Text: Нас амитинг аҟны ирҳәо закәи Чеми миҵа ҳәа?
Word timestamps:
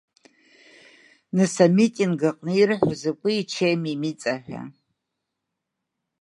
Нас 1.35 1.53
амитинг 1.65 2.21
аҟны 2.29 2.51
ирҳәо 2.59 2.93
закәи 3.01 3.41
Чеми 3.51 3.99
миҵа 4.01 4.35
ҳәа? 4.43 4.63